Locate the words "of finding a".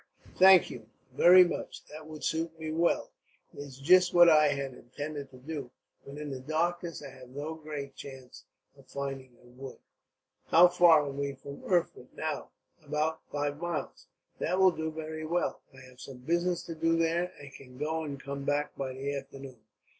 8.75-9.45